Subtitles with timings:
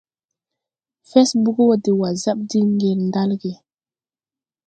[1.09, 3.53] Fɛsbug wɔ de wasap diŋ ŋdel ɗalge.